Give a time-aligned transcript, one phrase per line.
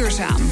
[0.00, 0.42] duurzaam.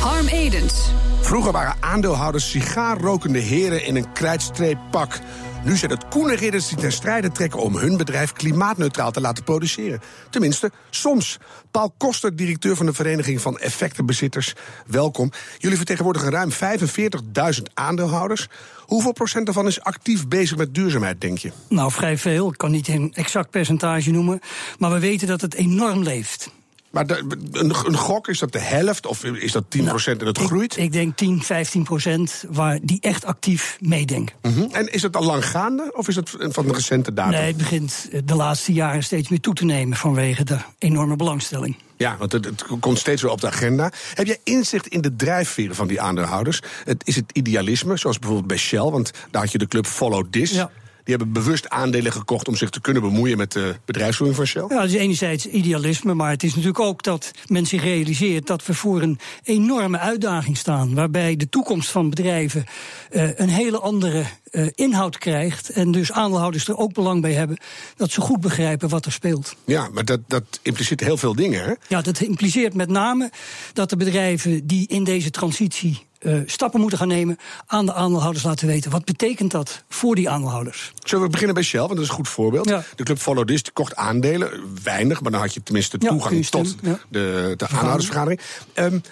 [0.00, 0.90] Harm Edens.
[1.20, 5.18] Vroeger waren aandeelhouders sigaarrokende heren in een krijtstreeppak.
[5.64, 9.44] Nu zijn het koene ridders die ten strijde trekken om hun bedrijf klimaatneutraal te laten
[9.44, 10.00] produceren.
[10.30, 11.38] Tenminste, soms.
[11.70, 14.54] Paul Koster, directeur van de Vereniging van Effectenbezitters,
[14.86, 15.30] welkom.
[15.58, 18.48] Jullie vertegenwoordigen ruim 45.000 aandeelhouders.
[18.78, 21.52] Hoeveel procent daarvan is actief bezig met duurzaamheid, denk je?
[21.68, 22.50] Nou, vrij veel.
[22.50, 24.40] Ik kan niet een exact percentage noemen.
[24.78, 26.50] Maar we weten dat het enorm leeft.
[26.90, 27.18] Maar de,
[27.52, 30.76] een, een, gok, is dat de helft of is dat 10 procent en het groeit?
[30.76, 34.36] Ik, denk 10, 15 procent waar die echt actief meedenken.
[34.42, 37.32] Mm En is het al lang gaande of is het van de recente datum?
[37.32, 41.76] Nee, het begint de laatste jaren steeds meer toe te nemen vanwege de enorme belangstelling.
[41.96, 43.92] Ja, want het, het, komt steeds weer op de agenda.
[44.14, 46.62] Heb jij inzicht in de drijfveren van die aandeelhouders?
[46.84, 50.26] Het, is het idealisme, zoals bijvoorbeeld bij Shell, want daar had je de club Follow
[50.30, 50.50] This.
[50.50, 50.70] Ja.
[51.10, 54.64] Die hebben bewust aandelen gekocht om zich te kunnen bemoeien met de bedrijfsvoering van Shell?
[54.68, 58.66] Ja, dat is enerzijds idealisme, maar het is natuurlijk ook dat men zich realiseert dat
[58.66, 60.94] we voor een enorme uitdaging staan.
[60.94, 62.64] Waarbij de toekomst van bedrijven
[63.10, 65.70] uh, een hele andere uh, inhoud krijgt.
[65.70, 67.58] En dus aandeelhouders er ook belang bij hebben
[67.96, 69.56] dat ze goed begrijpen wat er speelt.
[69.64, 71.72] Ja, maar dat, dat impliceert heel veel dingen, hè?
[71.88, 73.30] Ja, dat impliceert met name
[73.72, 78.44] dat de bedrijven die in deze transitie uh, stappen moeten gaan nemen, aan de aandeelhouders
[78.44, 78.90] laten weten.
[78.90, 80.92] Wat betekent dat voor die aandeelhouders?
[81.04, 82.68] Zullen we beginnen bij Shell, want dat is een goed voorbeeld.
[82.68, 82.82] Ja.
[82.96, 84.50] De club Follow This kocht aandelen,
[84.82, 86.98] weinig, maar dan had je tenminste toegang ja, tot ja.
[87.08, 88.40] de, de aandeelhoudersvergadering.
[88.74, 89.02] Um,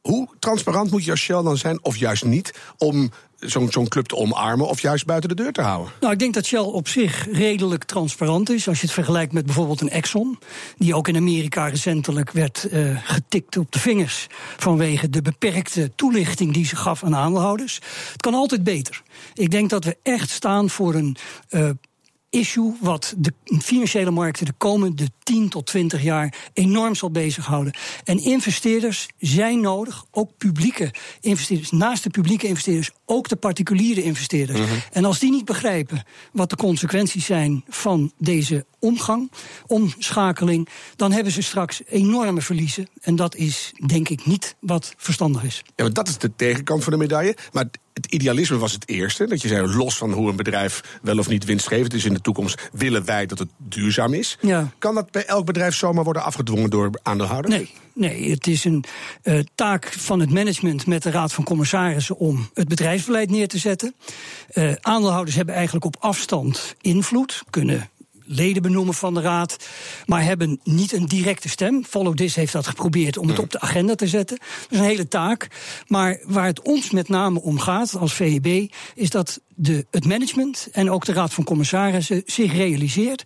[0.00, 4.06] hoe transparant moet je als Shell dan zijn, of juist niet, om zo'n zo'n club
[4.06, 5.92] te omarmen of juist buiten de deur te houden?
[6.00, 8.68] Nou, ik denk dat Shell op zich redelijk transparant is.
[8.68, 10.38] Als je het vergelijkt met bijvoorbeeld een Exxon,
[10.76, 16.52] die ook in Amerika recentelijk werd uh, getikt op de vingers vanwege de beperkte toelichting
[16.52, 17.80] die ze gaf aan aandeelhouders.
[18.12, 19.02] Het kan altijd beter.
[19.34, 21.16] Ik denk dat we echt staan voor een
[21.50, 21.70] uh,
[22.30, 27.72] issue wat de financiële markten de komende 10 tot 20 jaar enorm zal bezighouden.
[28.04, 34.58] En investeerders zijn nodig, ook publieke investeerders, naast de publieke investeerders, ook de particuliere investeerders.
[34.58, 34.78] Mm -hmm.
[34.92, 39.30] En als die niet begrijpen wat de consequenties zijn van deze omgang,
[39.66, 42.88] omschakeling, dan hebben ze straks enorme verliezen.
[43.00, 45.62] En dat is denk ik niet wat verstandig is.
[45.64, 47.36] Ja, maar dat is de tegenkant van de medaille.
[47.52, 47.66] Maar
[48.00, 49.26] het idealisme was het eerste.
[49.26, 52.20] Dat je zei, los van hoe een bedrijf wel of niet winstgevend is in de
[52.20, 54.38] toekomst, willen wij dat het duurzaam is.
[54.40, 54.70] Ja.
[54.78, 57.54] Kan dat bij elk bedrijf zomaar worden afgedwongen door aandeelhouders?
[57.54, 57.70] Nee.
[57.94, 58.84] Nee, het is een
[59.24, 63.58] uh, taak van het management met de Raad van Commissarissen om het bedrijfsbeleid neer te
[63.58, 63.94] zetten.
[64.54, 67.90] Uh, aandeelhouders hebben eigenlijk op afstand invloed, kunnen
[68.30, 69.56] leden benoemen van de raad,
[70.06, 71.84] maar hebben niet een directe stem.
[71.84, 74.38] Follow This heeft dat geprobeerd om het op de agenda te zetten.
[74.38, 75.48] Dat is een hele taak.
[75.86, 80.68] Maar waar het ons met name om gaat als VEB, is dat de, het management
[80.72, 83.22] en ook de raad van commissarissen zich realiseert.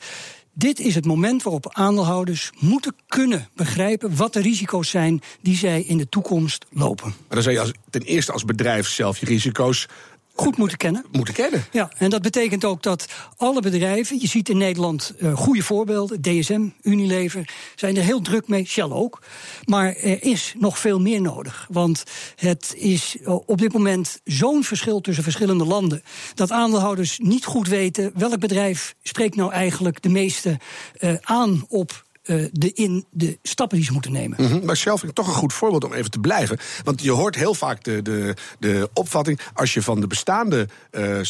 [0.57, 5.83] Dit is het moment waarop aandeelhouders moeten kunnen begrijpen wat de risico's zijn die zij
[5.83, 7.09] in de toekomst lopen.
[7.09, 9.89] Maar dan zou je als, ten eerste als bedrijf zelf je risico's
[10.35, 11.05] goed moeten kennen.
[11.13, 11.65] Moeten kennen.
[11.71, 13.07] Ja, en dat betekent ook dat
[13.37, 18.49] alle bedrijven, je ziet in Nederland uh, goede voorbeelden, DSM, Unilever, zijn er heel druk
[18.49, 19.23] mee, Shell ook.
[19.65, 21.67] Maar er is nog veel meer nodig.
[21.71, 22.05] Want
[22.37, 26.03] het is op dit moment zo'n verschil tussen verschillende landen,
[26.35, 30.59] dat aandeelhouders niet goed weten welk bedrijf spreekt nou eigenlijk de meeste
[31.01, 34.47] uh, aan op uh, de, in de stappen die ze moeten nemen.
[34.47, 34.65] -hmm.
[34.65, 36.59] Maar zelf vind ik toch een goed voorbeeld om even te blijven.
[36.85, 39.41] Want je hoort heel vaak de, de, de opvatting...
[39.55, 41.21] als je van de bestaande uh,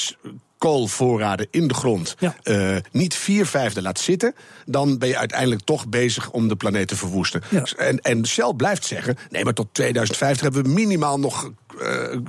[0.65, 2.37] koolvoorraden in de grond ja.
[2.45, 4.35] uh, niet vier vijfde laat zitten,
[4.67, 7.43] dan ben je uiteindelijk toch bezig om de planeet te verwoesten.
[7.51, 7.63] Ja.
[7.77, 12.21] En, en Shell blijft zeggen: nee, maar tot 2050 hebben we minimaal nog uh,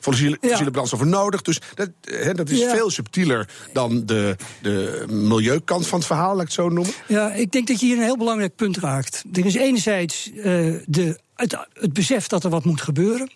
[0.00, 0.70] fossiele, ja.
[0.70, 1.42] brandstoffen nodig.
[1.42, 2.74] Dus dat, he, dat is ja.
[2.74, 6.94] veel subtieler dan de, de milieukant van het verhaal, laat ik het zo noemen.
[7.06, 9.24] Ja, ik denk dat je hier een heel belangrijk punt raakt.
[9.32, 10.44] Er is enerzijds uh,
[10.86, 13.30] de het, het, besef dat er wat moet gebeuren.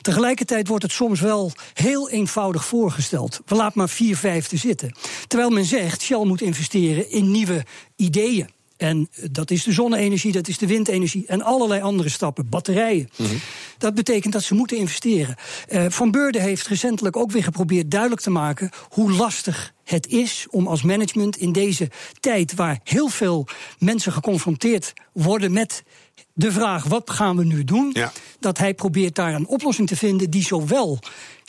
[0.00, 3.40] Tegelijkertijd wordt het soms wel heel eenvoudig voorgesteld.
[3.46, 4.94] We laten maar vier vijfde zitten.
[5.26, 7.64] Terwijl men zegt, Shell moet investeren in nieuwe
[7.96, 8.54] ideeën.
[8.76, 13.08] En dat is de zonne-energie, dat is de windenergie en allerlei andere stappen, batterijen.
[13.16, 13.40] Mm -hmm.
[13.78, 15.36] Dat betekent dat ze moeten investeren.
[15.68, 20.46] Uh, Van Beurden heeft recentelijk ook weer geprobeerd duidelijk te maken hoe lastig het is
[20.50, 21.90] om als management in deze
[22.20, 23.46] tijd waar heel veel
[23.78, 25.82] mensen geconfronteerd worden met
[26.38, 28.12] de vraag wat gaan we nu doen, ja.
[28.40, 30.98] dat hij probeert daar een oplossing te vinden die zowel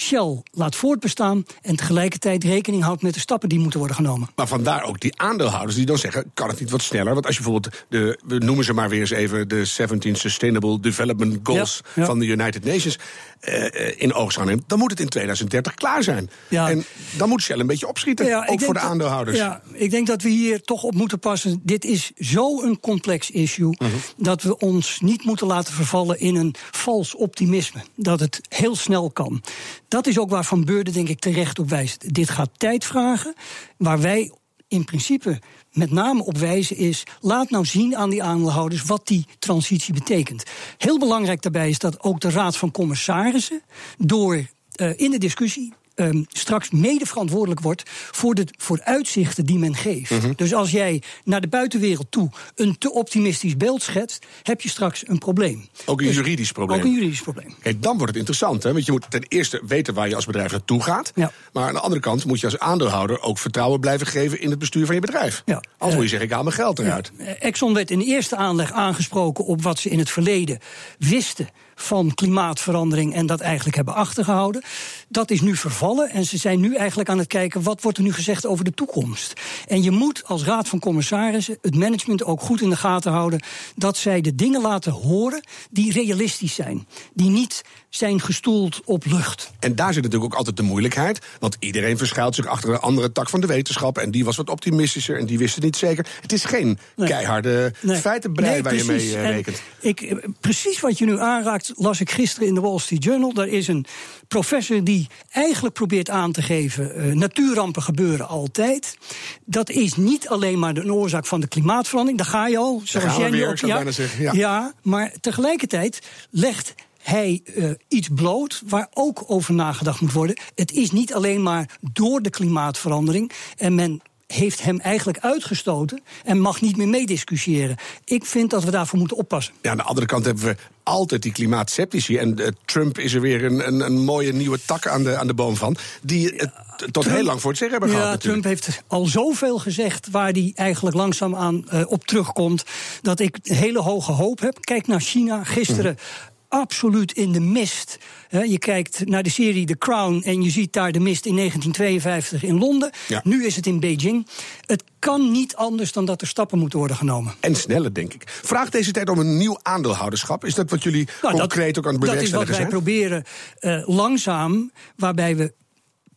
[0.01, 4.29] Shell laat voortbestaan en tegelijkertijd rekening houdt met de stappen die moeten worden genomen.
[4.35, 7.13] Maar vandaar ook die aandeelhouders die dan zeggen: kan het niet wat sneller?
[7.13, 10.79] Want als je bijvoorbeeld de, we noemen ze maar weer eens even de 17 Sustainable
[10.79, 12.05] Development Goals ja, ja.
[12.05, 12.99] van de United Nations
[13.41, 16.29] uh, in oogschouw neemt, dan moet het in 2030 klaar zijn.
[16.49, 16.85] En
[17.17, 18.49] dan moet Shell een beetje opschieten.
[18.49, 19.37] Ook voor de aandeelhouders.
[19.37, 21.61] Ja, ik denk dat we hier toch op moeten passen.
[21.63, 23.89] Dit is zo'n complex issue mhm.
[24.17, 27.81] dat we ons niet moeten laten vervallen in een vals optimisme.
[27.95, 29.41] Dat het heel snel kan.
[29.87, 32.13] Dat is ook waar Van Beurden denk ik terecht op wijst.
[32.13, 33.33] Dit gaat tijd vragen,
[33.77, 34.31] waar wij
[34.67, 35.39] in principe
[35.71, 40.43] met name op wijzen is: laat nou zien aan die aandeelhouders wat die transitie betekent.
[40.77, 43.61] Heel belangrijk daarbij is dat ook de Raad van Commissarissen
[43.97, 49.75] door uh, in de discussie um, straks mede verantwoordelijk wordt voor de vooruitzichten die men
[49.75, 50.11] geeft.
[50.11, 50.31] Mhm.
[50.35, 55.07] Dus als jij naar de buitenwereld toe een te optimistisch beeld schetst, heb je straks
[55.07, 55.67] een probleem.
[55.85, 56.79] Ook een dus juridisch probleem.
[56.79, 57.55] Ook een juridisch probleem.
[57.61, 58.73] Kijk, dan wordt het interessant, hè?
[58.73, 61.11] want je moet ten eerste weten waar je als bedrijf naartoe gaat.
[61.15, 61.31] Ja.
[61.53, 64.59] Maar aan de andere kant moet je als aandeelhouder ook vertrouwen blijven geven in het
[64.59, 65.41] bestuur van je bedrijf.
[65.45, 65.63] Ja.
[65.77, 67.11] Anders moet je zeggen, ik haal mijn geld eruit.
[67.17, 67.25] Ja.
[67.25, 70.59] Exxon werd in eerste aanleg aangesproken op wat ze in het verleden
[70.99, 74.63] wisten van klimaatverandering en dat eigenlijk hebben achtergehouden.
[75.07, 78.03] Dat is nu vervallen en ze zijn nu eigenlijk aan het kijken wat wordt er
[78.03, 79.33] nu gezegd over de toekomst.
[79.67, 83.39] En je moet als raad van commissarissen het management ook goed in de gaten houden
[83.75, 89.51] dat zij de dingen laten horen die realistisch zijn, die niet zijn gestoeld op lucht.
[89.59, 91.25] En daar zit natuurlijk ook altijd de moeilijkheid.
[91.39, 93.97] Want iedereen verschuilt zich achter een andere tak van de wetenschap.
[93.97, 96.07] En die was wat optimistischer en die wist het niet zeker.
[96.21, 97.97] Het is geen keiharde nee.
[97.97, 99.61] feitenbrei waar je mee uh, rekent.
[99.79, 103.33] Ik, eh, precies wat je nu aanraakt, las ik gisteren in de Wall Street Journal.
[103.33, 103.85] Daar is een
[104.27, 108.97] professor die eigenlijk probeert aan te geven: uh, natuurrampen gebeuren altijd.
[109.45, 112.17] Dat is niet alleen maar de oorzaak van de klimaatverandering.
[112.17, 112.81] Daar ga je al.
[112.83, 114.31] Zoals jij nu ook, ja, zeggen, ja.
[114.33, 120.39] ja, maar tegelijkertijd legt hij uh, iets bloot waar ook over nagedacht moet worden.
[120.55, 123.31] Het is niet alleen maar door de klimaatverandering.
[123.57, 127.77] En men heeft hem eigenlijk uitgestoten en mag niet meer meediscussiëren.
[128.03, 129.53] Ik vind dat we daarvoor moeten oppassen.
[129.61, 132.17] Ja, aan de andere kant hebben we altijd die klimaatceptici.
[132.17, 135.27] En uh, Trump is er weer een, een, een, mooie nieuwe tak aan de, aan
[135.27, 135.77] de boom van.
[136.01, 136.51] Die het
[136.91, 138.23] tot heel lang voor het zeggen hebben gehad.
[138.23, 142.63] Ja, Trump heeft al zoveel gezegd waar hij eigenlijk langzaam aan uh, op terugkomt.
[143.01, 144.57] Dat ik hele hoge hoop heb.
[144.61, 145.43] Kijk naar China.
[145.43, 147.97] Gisteren mhm absoluut in de mist.
[148.29, 152.49] Je kijkt naar de serie The Crown en je ziet daar de mist in 1952
[152.49, 152.91] in Londen.
[153.23, 154.27] Nu is het in Beijing.
[154.65, 157.33] Het kan niet anders dan dat er stappen moeten worden genomen.
[157.39, 158.23] En sneller, denk ik.
[158.25, 160.45] Vraag deze tijd om een nieuw aandeelhouderschap.
[160.45, 162.69] Is dat wat jullie nou, concreet ook aan het bewerkstelligen zijn?
[162.69, 165.53] Dat is wat wij proberen uh, langzaam, waarbij we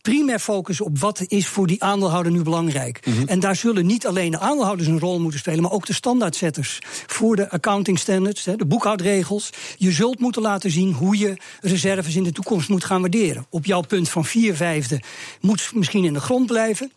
[0.01, 3.05] primair focussen op wat is voor die aandeelhouder nu belangrijk.
[3.05, 3.27] Mhm.
[3.27, 6.79] En daar zullen niet alleen de aandeelhouders een rol moeten spelen, maar ook de standaardzetters
[7.07, 9.49] voor de accounting standards, de boekhoudregels.
[9.77, 13.45] Je zult moeten laten zien hoe je reserves in de toekomst moet gaan waarderen.
[13.49, 15.01] Op jouw punt van vier vijfde
[15.41, 16.91] moet misschien in de grond blijven.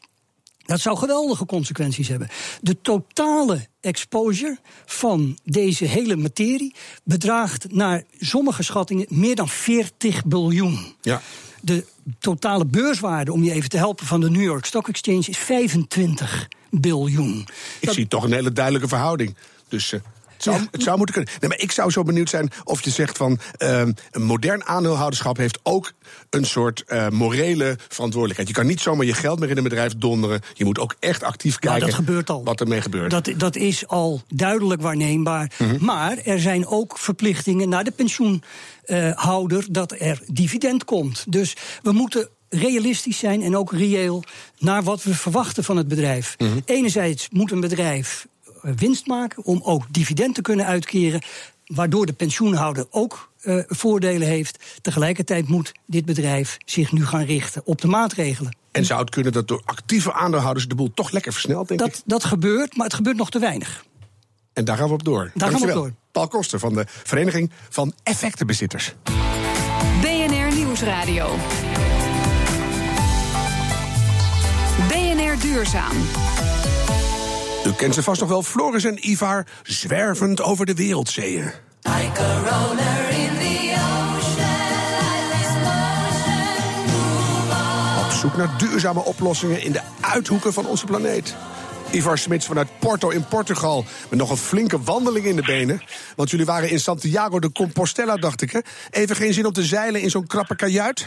[0.67, 2.29] Dat zou geweldige consequenties hebben.
[2.61, 6.75] De totale exposure van deze hele materie
[7.05, 10.95] bedraagt naar sommige schattingen meer dan 40 biljoen.
[11.01, 11.23] Ja
[11.65, 11.85] de
[12.19, 16.49] totale beurswaarde, om je even te helpen, van de New York Stock Exchange is 25
[16.71, 17.47] biljoen.
[17.81, 19.37] Ik zie toch een hele duidelijke verhouding.
[19.69, 19.95] Dus
[20.45, 21.33] het, zou, het zou moeten kunnen.
[21.41, 23.81] Nee, maar ik zou zo benieuwd zijn of je zegt van uh,
[24.11, 25.93] een modern aandeelhouderschap heeft ook
[26.31, 28.49] een soort uh, morele verantwoordelijkheid.
[28.49, 30.41] Je kan niet zomaar je geld meer in een bedrijf donderen.
[30.55, 32.45] Je moet ook echt actief nou, kijken dat gebeurt al.
[32.45, 33.11] wat ermee gebeurt.
[33.11, 35.53] Dat, dat is al duidelijk waarneembaar.
[35.59, 35.85] Mhm.
[35.85, 38.43] Maar er zijn ook verplichtingen naar de pensioen
[38.87, 41.25] uh, houder dat er dividend komt.
[41.29, 44.25] Dus we moeten realistisch zijn en ook reëel
[44.59, 46.35] naar wat we verwachten van het bedrijf.
[46.39, 48.34] Mm Enerzijds moet een bedrijf eh,
[48.77, 51.23] winst maken om ook dividend te kunnen uitkeren,
[51.67, 54.59] waardoor de pensioenhouder ook uh, voordelen heeft.
[54.81, 58.57] Tegelijkertijd moet dit bedrijf zich nu gaan richten op de maatregelen.
[58.73, 61.89] En zou het kunnen dat door actieve aandeelhouders de boel toch lekker versnelt, denk dat,
[61.89, 62.03] ik?
[62.07, 63.85] Dat gebeurt, maar het gebeurt nog te weinig.
[64.53, 65.31] En daar gaan we op door.
[65.35, 65.93] Daar gaan we op door.
[66.13, 68.95] Paul Koster van de Vereniging van Effectenbezitters.
[70.01, 71.37] BNR Nieuwsradio.
[74.89, 75.97] BNR Duurzaam.
[77.67, 81.53] U kent ze vast nog wel, Floris en Ivar, zwervend over de wereldzeeën.
[88.05, 91.35] Op zoek naar duurzame oplossingen in de uithoeken van onze planeet.
[91.91, 93.85] Ivar Smits vanuit Porto in Portugal.
[94.09, 95.83] Met nog een flinke wandeling in de benen.
[96.17, 98.51] Want jullie waren in Santiago de Compostela, dacht ik.
[98.51, 98.59] Hè?
[98.91, 101.07] Even geen zin om te zeilen in zo'n krappe kajuit?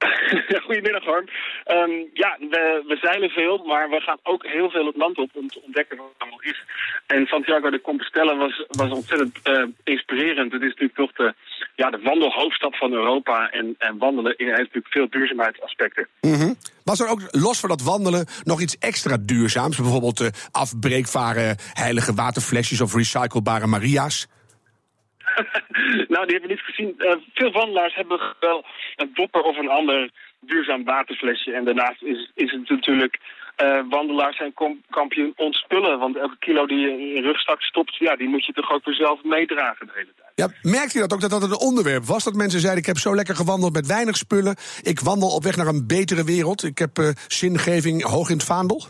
[0.66, 1.26] Goedemiddag, Harm.
[1.66, 5.30] Um, ja, we, we, zeilen veel, maar we gaan ook heel veel het land op
[5.32, 6.64] om te ontdekken wat het allemaal is.
[7.06, 10.52] En Santiago de Compostela was, was ontzettend uh, inspirerend.
[10.52, 11.34] Het is natuurlijk toch de,
[11.76, 13.50] ja, de wandelhoofdstad van Europa.
[13.50, 16.08] En, en wandelen heeft natuurlijk veel duurzaamheidsaspecten.
[16.20, 19.76] Mm Was er ook, los van dat wandelen, nog iets extra duurzaams?
[19.76, 24.28] Bijvoorbeeld de afbreekbare heilige waterflesjes of recyclebare Maria's?
[26.12, 26.94] nou, die hebben we niet gezien.
[26.98, 28.64] Uh, veel wandelaars hebben wel
[28.96, 31.52] een dopper of een ander duurzaam waterflesje.
[31.52, 33.18] En daarnaast is, is het natuurlijk
[33.64, 34.54] uh, wandelaars zijn
[34.90, 35.98] kampioen ontspullen.
[35.98, 38.84] Want elke kilo die je in je rugzak stopt, ja, die moet je toch ook
[38.84, 40.32] weer zelf meedragen de hele tijd.
[40.34, 42.24] Ja, merkt u dat ook, dat dat een onderwerp was?
[42.24, 44.56] Dat mensen zeiden, ik heb zo lekker gewandeld met weinig spullen.
[44.82, 46.62] Ik wandel op weg naar een betere wereld.
[46.62, 48.82] Ik heb uh, zingeving hoog in het vaandel.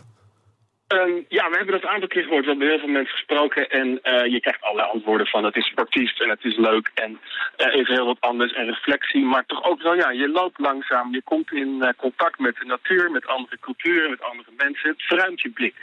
[0.93, 2.43] Um, ja, we hebben dat aantal keer gehoord.
[2.43, 3.69] We hebben heel veel mensen gesproken.
[3.69, 6.91] En uh, je krijgt allerlei antwoorden van het is sportief en het is leuk.
[6.93, 9.23] En uh, even heel wat anders en reflectie.
[9.23, 11.13] Maar toch ook wel, ja, je loopt langzaam.
[11.13, 14.89] Je komt in uh, contact met de natuur, met andere culturen, met andere mensen.
[14.89, 15.75] Het verruimt je blik.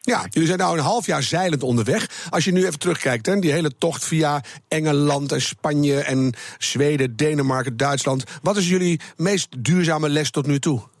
[0.00, 2.28] Ja, jullie zijn nou een half jaar zeilend onderweg.
[2.30, 7.16] Als je nu even terugkijkt, hè, die hele tocht via Engeland en Spanje en Zweden,
[7.16, 8.38] Denemarken, Duitsland.
[8.42, 10.95] Wat is jullie meest duurzame les tot nu toe?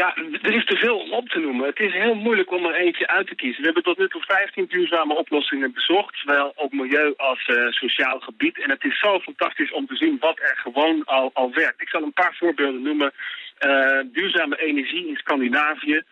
[0.00, 1.66] Ja, er is te veel om op te noemen.
[1.66, 3.60] Het is heel moeilijk om er eentje uit te kiezen.
[3.60, 8.20] We hebben tot nu toe 15 duurzame oplossingen bezocht, zowel op milieu als uh, sociaal
[8.20, 8.62] gebied.
[8.62, 11.80] En het is zo fantastisch om te zien wat er gewoon al, al werkt.
[11.80, 13.12] Ik zal een paar voorbeelden noemen.
[13.66, 16.02] Uh, duurzame energie in Scandinavië.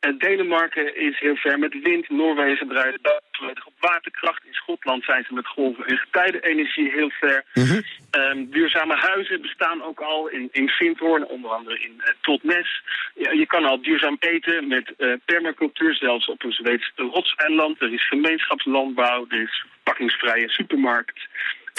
[0.00, 2.08] En Denemarken is heel ver met wind.
[2.08, 2.98] Noorwegen draait
[3.36, 4.44] volledig op waterkracht.
[4.44, 7.44] In Schotland zijn ze met golven- en getijdenenergie heel ver.
[7.54, 7.82] Mm -hmm.
[8.20, 12.82] um, duurzame huizen bestaan ook al in, in Vindhoorn, onder andere in uh, Totnes.
[13.14, 17.80] Ja, je kan al duurzaam eten met uh, permacultuur, zelfs op een Zweeds rotseiland.
[17.80, 21.28] Er is gemeenschapslandbouw, er is verpakkingsvrije supermarkt.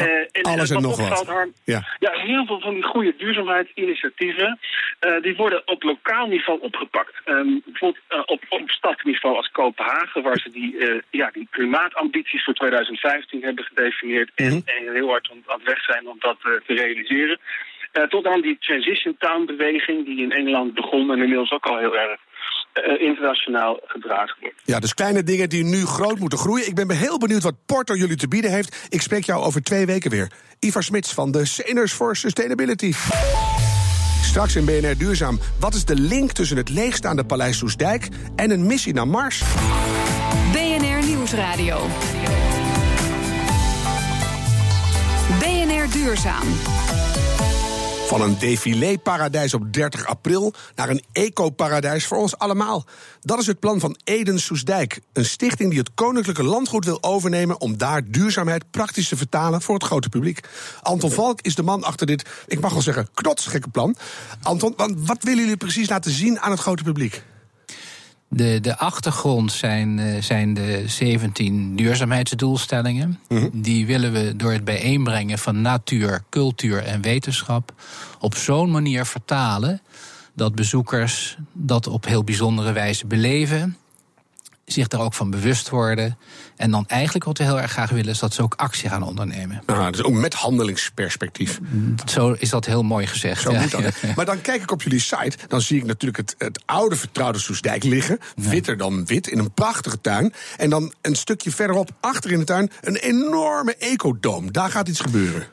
[0.01, 1.27] Uh, en, Alles en, nog wat.
[1.27, 1.95] Harm, ja.
[1.99, 4.59] ja, heel veel van die goede duurzaamheidsinitiatieven...
[5.05, 7.13] Uh, die worden op lokaal niveau opgepakt.
[7.25, 10.23] Um, bijvoorbeeld uh, op, op stadsniveau als Kopenhagen...
[10.23, 14.31] waar ze die, ja, die klimaatambities voor 2015 hebben gedefinieerd...
[14.35, 14.61] Mm -hmm.
[14.65, 17.39] en, en, heel hard aan, het weg zijn om dat te realiseren.
[18.09, 21.11] tot aan die Transition Town-beweging die in Engeland begon...
[21.11, 22.19] en inmiddels ook al heel erg
[22.75, 24.62] uh, internationaal gedragen wordt.
[24.63, 26.67] Ja, dus kleine dingen die nu groot moeten groeien.
[26.67, 28.88] Ik ben heel benieuwd wat Porto jullie te bieden heeft.
[28.89, 30.32] Ik spreek jou over twee weken weer.
[30.60, 32.94] Ivar Smits van de Centers for Sustainability.
[34.22, 35.39] Straks in BNR Duurzaam.
[35.60, 39.44] Wat is de link tussen het leegstaande Paleis Soesdijk en een missie naar Mars?
[40.51, 41.88] BNR Nieuwsradio.
[45.39, 46.44] BNR Duurzaam.
[48.05, 52.85] Van een défilé-paradijs op 30 april naar een eco-paradijs voor ons allemaal.
[53.21, 57.62] Dat is het plan van Eden Soesdijk, een stichting die het koninklijke landgoed wil overnemen
[57.62, 60.39] om daar duurzaamheid praktisch te vertalen voor het grote publiek.
[60.81, 63.95] Anton Valk is de man achter dit, ik mag wel zeggen, knotsgekke plan.
[64.41, 67.24] Anton, wat willen jullie precies laten zien aan het grote publiek?
[68.35, 73.19] De, de achtergrond zijn, zijn de 17 duurzaamheidsdoelstellingen.
[73.29, 73.49] Mm -hmm.
[73.53, 77.73] Die willen we door het bijeenbrengen van natuur, cultuur en wetenschap
[78.19, 79.81] op zo'n manier vertalen
[80.33, 83.77] dat bezoekers dat op heel bijzondere wijze beleven
[84.65, 86.17] zich daar ook van bewust worden.
[86.55, 89.03] En dan eigenlijk wat we heel erg graag willen, is dat ze ook actie gaan
[89.03, 89.62] ondernemen.
[89.65, 91.60] Ah, dus ook met handelingsperspectief.
[92.05, 93.41] Zo is dat heel mooi gezegd.
[93.41, 93.62] Zo ja.
[93.62, 93.84] moet dat.
[94.15, 97.39] Maar dan kijk ik op jullie site, dan zie ik natuurlijk het, het oude vertrouwde
[97.39, 98.19] Soesdijk liggen.
[98.36, 98.50] Ja.
[98.50, 100.34] Witter dan wit, in een prachtige tuin.
[100.57, 104.51] En dan een stukje verderop, achter in de tuin, een enorme ecodoom.
[104.51, 105.48] Daar gaat iets gebeuren.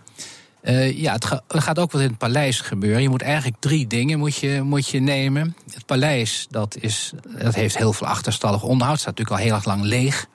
[0.62, 3.02] Uh, ja, het, ga, het, gaat ook wat in het paleis gebeuren.
[3.02, 5.56] Je moet eigenlijk drie dingen moet je, moet je nemen.
[5.72, 9.00] Het paleis, dat, is, dat heeft heel veel achterstallig onderhoud.
[9.00, 10.26] staat natuurlijk al heel erg lang leeg.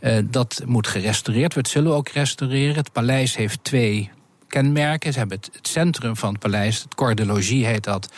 [0.00, 1.72] Uh, dat moet gerestaureerd worden.
[1.72, 2.74] Zullen we ook restaureren.
[2.74, 4.10] Het paleis heeft twee
[4.46, 5.12] kenmerken.
[5.12, 8.12] Ze hebben het, centrum van het paleis, het Corps de Logis heet dat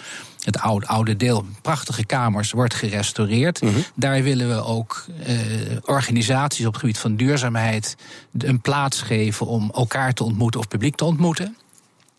[0.45, 3.63] het oude, oude deel, prachtige kamers, wordt gerestaureerd.
[3.63, 3.85] Mm -hmm.
[3.95, 5.37] Daar willen we ook uh,
[5.85, 7.97] organisaties op het gebied van duurzaamheid
[8.39, 11.57] een plaats geven om elkaar te ontmoeten of publiek te ontmoeten.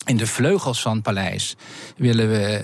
[0.05, 1.55] In de vleugels van het paleis
[1.97, 2.63] willen we,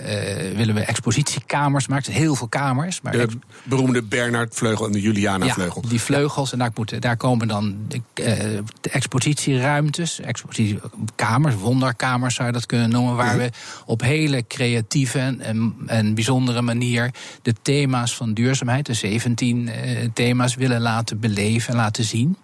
[0.50, 2.12] uh, willen we expositiekamers maken.
[2.12, 3.00] Heel veel kamers.
[3.00, 3.28] Maar de
[3.62, 5.82] beroemde Bernard-vleugel en de Juliana-vleugel.
[5.82, 6.52] Ja, die vleugels.
[6.52, 8.26] En daar, moeten, daar komen dan de, uh,
[8.80, 13.16] de expositieruimtes, expositiekamers, wonderkamers zou je dat kunnen noemen.
[13.16, 13.50] Waar we
[13.86, 17.10] op hele creatieve en, en bijzondere manier
[17.42, 19.72] de thema's van duurzaamheid, de 17 uh,
[20.14, 22.36] thema's, willen laten beleven en laten zien.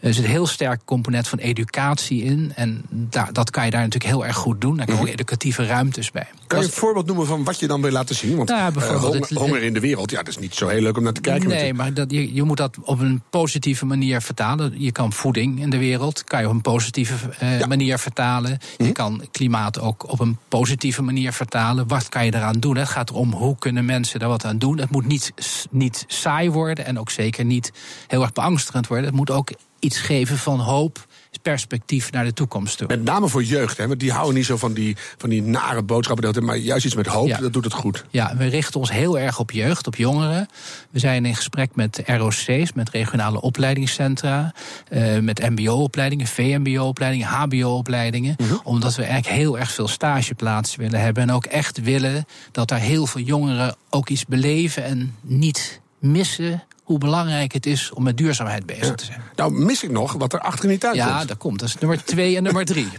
[0.00, 2.52] Er zit een heel sterk component van educatie in.
[2.54, 4.76] En daar, dat kan je daar natuurlijk heel erg goed doen.
[4.76, 6.26] Daar komen ook educatieve ruimtes bij.
[6.46, 8.36] Kan je een voorbeeld noemen van wat je dan wil laten zien?
[8.36, 10.80] Want nou, bijvoorbeeld uh, honger, honger, in de wereld, ja, dat is niet zo heel
[10.80, 11.48] leuk om naar te kijken.
[11.48, 14.74] Nee, maar dat, je, je moet dat op een positieve manier vertalen.
[14.76, 17.66] Je kan voeding in de wereld kan je op een positieve uh, ja.
[17.66, 18.50] manier vertalen.
[18.50, 18.92] Je -hmm.
[18.92, 21.88] kan klimaat ook op een positieve manier vertalen.
[21.88, 22.76] Wat kan je eraan doen?
[22.76, 24.78] Het gaat erom hoe kunnen mensen daar wat aan doen.
[24.78, 25.32] Het moet niet,
[25.70, 27.72] niet saai worden en ook zeker niet
[28.06, 29.06] heel erg beangstigend worden.
[29.06, 31.06] Het moet ook iets geven van hoop
[31.48, 32.86] perspectief naar de toekomst toe.
[32.86, 35.82] Met name voor jeugd, hè, want die houden niet zo van die, van die nare
[35.82, 36.44] boodschappen.
[36.44, 38.04] Maar juist iets met hoop, dat doet het goed.
[38.10, 40.48] Ja, we richten ons heel erg op jeugd, op jongeren.
[40.90, 44.54] We zijn in gesprek met ROC's, met regionale opleidingscentra,
[44.90, 48.34] uh, met MBO-opleidingen, VMBO-opleidingen, HBO-opleidingen.
[48.38, 48.54] Mhm.
[48.62, 51.22] Omdat we eigenlijk heel erg veel stageplaatsen willen hebben.
[51.22, 56.62] En ook echt willen dat daar heel veel jongeren ook iets beleven en niet missen
[56.88, 59.20] hoe belangrijk het is om met duurzaamheid bezig te zijn.
[59.36, 61.20] Nou, mis ik nog wat er achter in die tuin ja, komt.
[61.20, 61.58] Ja, dat komt.
[61.58, 62.88] Dat is nummer twee en nummer drie.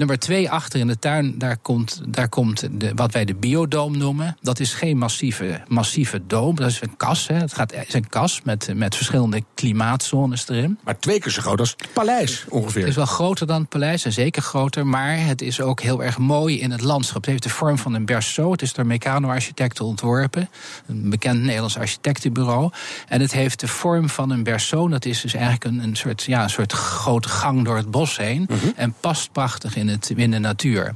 [0.00, 3.98] Nummer twee, achter in de tuin, daar komt, daar komt de, wat wij de biodoom
[3.98, 4.36] noemen.
[4.40, 7.26] Dat is geen massieve, massieve doom, dat is een kas.
[7.26, 7.34] Hè.
[7.34, 10.78] Het gaat, is een kas met, met verschillende klimaatzones erin.
[10.84, 12.80] Maar twee keer zo groot als het paleis ongeveer.
[12.80, 14.86] Het is wel groter dan het paleis en zeker groter.
[14.86, 17.20] Maar het is ook heel erg mooi in het landschap.
[17.20, 18.52] Het heeft de vorm van een berceau.
[18.52, 20.50] Het is door Meccano-architecten ontworpen.
[20.86, 22.70] Een bekend Nederlands architectenbureau.
[23.08, 24.90] En het heeft de vorm van een berceau.
[24.90, 28.16] Dat is dus eigenlijk een, een, soort, ja, een soort grote gang door het bos
[28.16, 28.46] heen.
[28.48, 28.66] Mhm.
[28.76, 30.94] En past prachtig in het, in de natuur.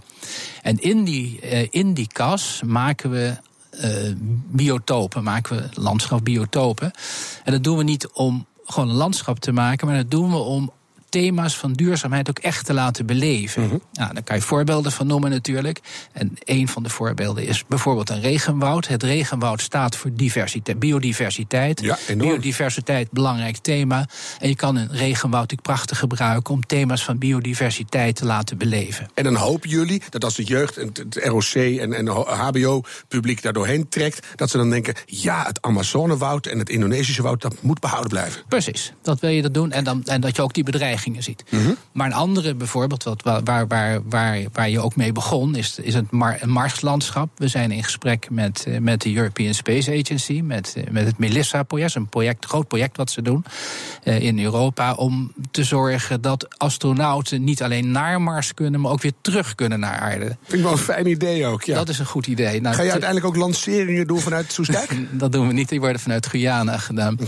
[0.63, 3.37] En in die, uh, in die kas maken we
[3.85, 4.15] uh,
[4.51, 6.91] biotopen, maken we landschapbiotopen.
[7.45, 10.37] En dat doen we niet om gewoon een landschap te maken, maar dat doen we
[10.37, 10.73] om
[11.15, 13.63] thema's van duurzaamheid ook echt te laten beleven.
[13.63, 15.81] Mm nou, daar kan je voorbeelden van noemen natuurlijk.
[16.13, 18.89] En een van de voorbeelden is bijvoorbeeld een regenwoud.
[18.89, 21.81] Het regenwoud staat voor diversiteit, biodiversiteit.
[21.81, 24.07] Ja, biodiversiteit, belangrijk thema.
[24.39, 29.09] En je kan een regenwoud natuurlijk prachtig gebruiken om thema's van biodiversiteit te laten beleven.
[29.15, 33.53] En dan hopen jullie dat als de jeugd en het ROC en, en HBO-publiek daar
[33.53, 37.81] doorheen trekt, dat ze dan denken: ja, het Amazonewoud en het Indonesische woud, dat moet
[37.81, 38.43] behouden blijven.
[38.49, 39.73] Precies, dat wil je dat doen.
[39.73, 41.45] En, dan, en dat je ook die bedreiging ziet.
[41.49, 41.73] Mhm.
[41.93, 45.95] Maar een andere bijvoorbeeld, wat, waar, waar, waar, waar je ook mee begon, is, is
[45.95, 47.29] het mar, Marslandschap.
[47.37, 51.19] We zijn in gesprek met, eh, met de European Space Agency, met, eh, met het
[51.19, 53.45] Melissa-project, een project, groot project wat ze doen
[54.05, 59.03] uh, in Europa, om te zorgen dat astronauten niet alleen naar Mars kunnen, maar ook
[59.03, 60.25] weer terug kunnen naar aarde.
[60.25, 61.63] Vind ik wel een fijn idee ook.
[61.63, 61.75] Ja.
[61.75, 62.61] Dat is een goed idee.
[62.61, 64.97] Nou, Ga je uiteindelijk ook lanceringen doen vanuit Soestdijk?
[65.11, 67.19] dat doen we niet, die worden vanuit Guyana gedaan.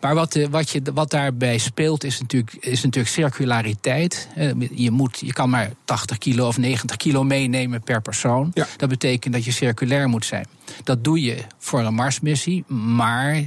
[0.00, 4.28] Maar wat, wat, je, wat daarbij speelt is natuurlijk, is natuurlijk circulariteit.
[4.70, 8.52] Je, moet, je kan maar 80 kilo of 90 kilo meenemen per persoon.
[8.76, 10.46] Dat betekent dat je circulair moet zijn.
[10.84, 13.42] Dat doe je voor een Marsmissie, maar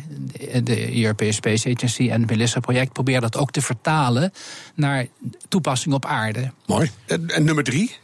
[0.63, 4.31] de European Space Agency en het Melissa-project proberen dat ook te vertalen
[4.75, 5.05] naar
[5.47, 6.51] toepassing op aarde.
[6.65, 6.91] Mooi.
[7.05, 7.95] En, en nummer drie?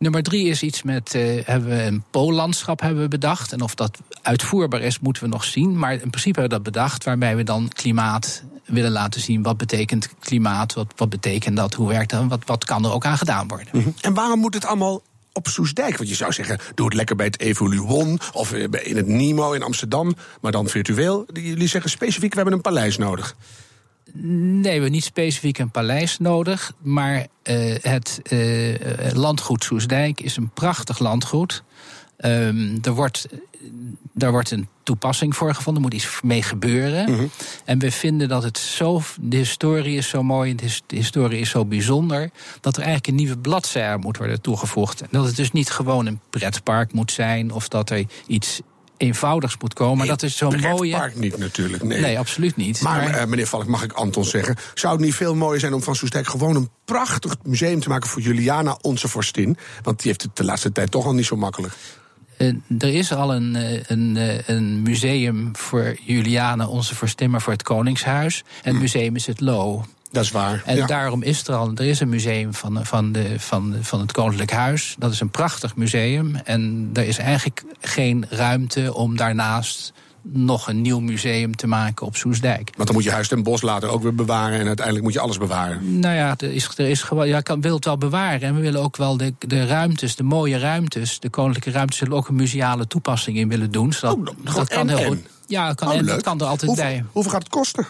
[0.00, 3.52] Nummer drie is iets met uh, hebben we een poollandschap hebben we bedacht.
[3.52, 5.78] En of dat uitvoerbaar is, moeten we nog zien.
[5.78, 9.42] Maar in principe hebben we dat bedacht, waarbij we dan klimaat willen laten zien.
[9.42, 10.74] Wat betekent klimaat?
[10.74, 11.74] Wat, wat betekent dat?
[11.74, 12.26] Hoe werkt dat?
[12.28, 13.68] Wat, wat kan er ook aan gedaan worden?
[13.72, 13.88] Mhm.
[14.00, 15.96] En waarom moet het allemaal op Soesdijk.
[15.96, 19.62] Want je zou zeggen, doe het lekker bij het Evoluon of in het Nimo in
[19.62, 21.26] Amsterdam, maar dan virtueel.
[21.32, 23.36] Jullie zeggen specifiek, we hebben een paleis nodig.
[24.12, 26.72] Nee, we hebben niet specifiek een paleis nodig.
[26.82, 28.76] Maar uh, het uh,
[29.12, 31.62] landgoed Soesdijk is een prachtig landgoed.
[32.18, 33.28] Um, er wordt
[34.12, 37.10] daar wordt een toepassing voor gevonden, er moet iets mee gebeuren.
[37.12, 37.26] Mhm.
[37.64, 41.64] En we vinden dat het zo, de historie is zo mooi, de historie is zo
[41.64, 45.00] bijzonder, dat er eigenlijk een nieuwe bladzijde moet worden toegevoegd.
[45.00, 48.60] En dat het dus niet gewoon een pretpark moet zijn, of dat er iets
[49.00, 49.98] eenvoudigs moet komen.
[49.98, 50.96] Maar dat is zo'n mooie.
[50.96, 51.82] park niet natuurlijk.
[51.82, 52.80] Nee, nee absoluut niet.
[52.80, 53.20] Maar, maar...
[53.20, 54.56] Uh, meneer Valk, mag ik Anton zeggen.
[54.74, 58.08] Zou het niet veel mooier zijn om van Soestdijk gewoon een prachtig museum te maken
[58.08, 59.56] voor Juliana, onze vorstin?
[59.82, 61.72] Want die heeft het de laatste tijd toch al niet zo makkelijk.
[62.38, 67.52] Uh, er is al een, eh, een, een museum voor Juliana, onze vorstin, maar voor
[67.52, 68.38] het Koningshuis.
[68.38, 68.80] En het hm.
[68.80, 69.84] museum is het Lo.
[70.10, 70.62] Dat is waar.
[70.66, 74.12] En daarom is er al, er is een museum van, van, de, van, van het
[74.12, 74.94] Koninklijk Huis.
[74.98, 76.34] Dat is een prachtig museum.
[76.34, 79.92] En er is eigenlijk geen ruimte om daarnaast
[80.22, 82.70] nog een nieuw museum te maken op Soesdijk.
[82.74, 84.60] Want dan moet je Huis ten Bos later ook weer bewaren...
[84.60, 86.00] en uiteindelijk moet je alles bewaren.
[86.00, 88.40] Nou ja, er is, er is gewoon, ja, kan, wil het wel bewaren.
[88.40, 91.20] En we willen ook wel de, de ruimtes, de mooie ruimtes...
[91.20, 93.92] de koninklijke ruimtes, zullen ook een museale toepassing in willen doen.
[93.92, 95.18] Zodat, oh, dat kan heel goed.
[95.46, 97.04] Ja, dat kan, oh, en, dat kan er altijd bij.
[97.12, 97.86] Hoeveel gaat het kosten?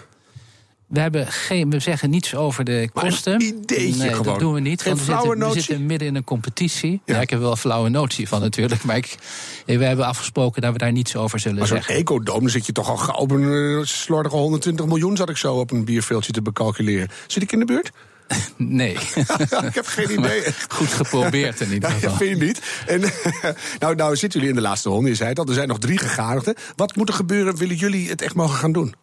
[0.91, 3.33] We, hebben geen, we zeggen niets over de kosten.
[3.33, 4.25] Maar een ideetje nee, gewoon.
[4.25, 4.83] dat doen we niet.
[4.83, 7.01] Geen want we zitten, we zitten, midden in een competitie.
[7.05, 7.21] Ja.
[7.21, 8.85] ik heb wel een flauwe notie van natuurlijk.
[8.85, 9.17] Maar ik,
[9.67, 11.87] we hebben afgesproken dat we daar niets over zullen maar zeggen.
[11.87, 15.17] Maar zo'n ecodoom, dan zit je toch al gauw op een slordige 120 miljoen...
[15.17, 17.09] zat ik zo op een bierveeltje te becalculeren.
[17.27, 17.91] Zit ik in de buurt?
[18.57, 18.93] Nee.
[19.69, 20.43] ik heb geen idee.
[20.69, 22.11] goed geprobeerd in ieder geval.
[22.11, 22.61] Ja, vind je niet?
[22.87, 23.01] En,
[23.79, 25.47] nou, nou zitten jullie in de laatste ronde, je zei het al.
[25.47, 26.55] Er zijn nog drie gegadigden.
[26.77, 27.57] Wat moet er gebeuren?
[27.57, 28.95] Willen jullie het echt mogen gaan doen?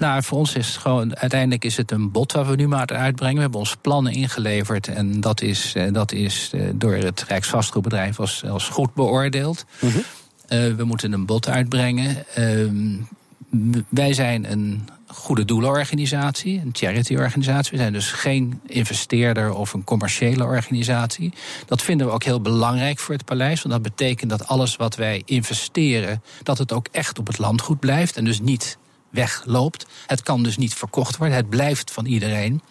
[0.00, 2.86] Nou, voor ons is het gewoon, uiteindelijk is het een bod waar we nu maar
[2.86, 3.34] uitbrengen.
[3.34, 8.20] We hebben ons plannen ingeleverd en dat is, eh, dat is eh, door het Rijksvastgoedbedrijf
[8.20, 9.64] als, als goed beoordeeld.
[9.80, 9.98] Mhm.
[9.98, 12.24] Uh, we moeten een bod uitbrengen.
[12.38, 17.70] Uh, wij zijn een goede doelenorganisatie, een charity-organisatie.
[17.70, 21.32] We zijn dus geen investeerder of een commerciële organisatie.
[21.66, 23.62] Dat vinden we ook heel belangrijk voor het paleis.
[23.62, 27.80] Want dat betekent dat alles wat wij investeren, dat het ook echt op het landgoed
[27.80, 28.78] blijft en dus niet
[29.10, 29.86] wegloopt.
[30.06, 31.36] Het kan dus niet verkocht worden.
[31.36, 32.62] Het blijft van iedereen.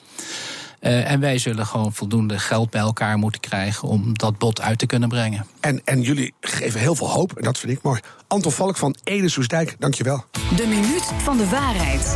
[0.82, 4.80] Uh, en wij zullen gewoon voldoende geld bij elkaar moeten krijgen om dat bod uit
[4.80, 5.46] te kunnen brengen.
[5.60, 8.00] En, en jullie geven heel veel hoop, en dat vind ik mooi.
[8.28, 10.26] Anton Valk van Ede Soesdijk, dankjewel.
[10.56, 12.16] De minuut van de waarheid.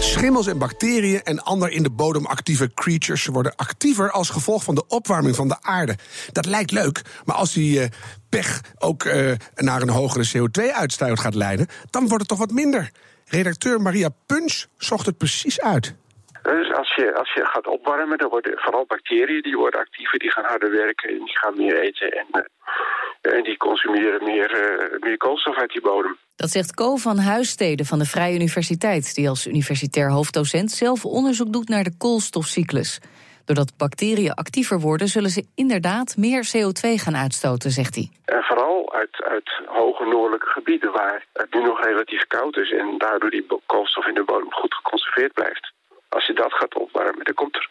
[0.00, 4.74] Schimmels en bacteriën en ander in de bodem actieve creatures worden actiever als gevolg van
[4.74, 5.96] de opwarming van de aarde.
[6.32, 7.86] Dat lijkt leuk, maar als die uh,
[8.28, 12.90] pech ook uh, naar een hogere CO2-uitstoot gaat leiden, dan wordt het toch wat minder.
[13.34, 15.94] Redacteur Maria Punch zocht het precies uit.
[16.42, 20.30] Dus als je, als je gaat opwarmen, dan worden vooral bacteriën die worden actiever, die
[20.30, 25.00] gaan harder werken en die gaan meer eten en, uh, en die consumeren meer, uh,
[25.00, 26.16] meer koolstof uit die bodem.
[26.36, 31.52] Dat zegt Co van Huissteden van de Vrije Universiteit, die als universitair hoofddocent zelf onderzoek
[31.52, 33.00] doet naar de koolstofcyclus.
[33.44, 38.10] Doordat bacteriën actiever worden, zullen ze inderdaad meer CO2 gaan uitstoten, zegt hij.
[38.24, 38.63] En vooral
[38.94, 43.46] uit, uit hoge noordelijke gebieden waar het nu nog relatief koud is en daardoor die
[43.66, 45.72] koolstof in de bodem goed geconserveerd blijft.
[46.08, 47.68] Als je dat gaat opwarmen, dan komt er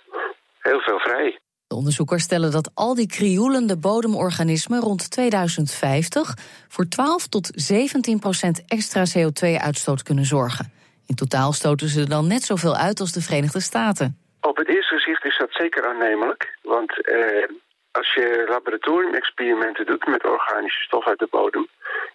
[0.60, 1.40] heel veel vrij.
[1.68, 6.34] De onderzoekers stellen dat al die krioelende bodemorganismen rond 2050
[6.68, 10.72] voor 12 tot 17 procent extra CO2-uitstoot kunnen zorgen.
[11.08, 14.18] In totaal stoten ze dan net zoveel uit als de Verenigde Staten.
[14.42, 16.58] Op het eerste gezicht is dat zeker aannemelijk.
[16.62, 17.16] Want eh,
[18.00, 21.68] als je laboratoriumexperimenten doet met organische stof uit de bodem...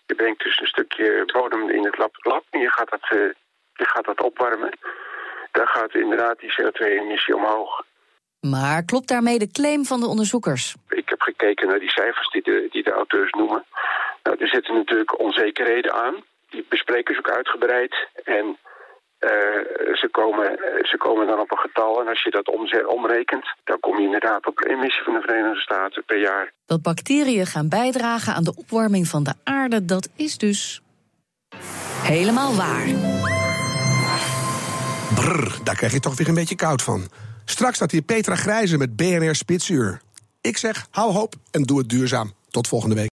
[0.06, 3.30] je brengt dus een stukje bodem in het lab, lab en je gaat dat, uh,
[3.72, 4.70] je gaat dat opwarmen
[5.58, 7.84] dan gaat inderdaad die CO2-emissie omhoog.
[8.40, 10.74] Maar klopt daarmee de claim van de onderzoekers?
[10.88, 13.64] Ik heb gekeken naar die cijfers die de, die de auteurs noemen.
[14.22, 16.14] Nou, er zitten natuurlijk onzekerheden aan.
[16.50, 18.08] Die bespreken ze ook uitgebreid.
[18.24, 18.58] En
[19.20, 19.30] uh,
[19.94, 22.00] ze, komen, ze komen dan op een getal.
[22.00, 22.48] En als je dat
[22.86, 26.52] omrekent, dan kom je inderdaad op de emissie van de Verenigde Staten per jaar.
[26.66, 30.82] Dat bacteriën gaan bijdragen aan de opwarming van de aarde, dat is dus
[32.02, 32.86] helemaal waar.
[35.14, 37.08] Brrr, daar krijg je toch weer een beetje koud van.
[37.44, 40.00] Straks staat hier Petra Grijze met BNR Spitsuur.
[40.40, 42.32] Ik zeg, hou hoop en doe het duurzaam.
[42.50, 43.06] Tot volgende week.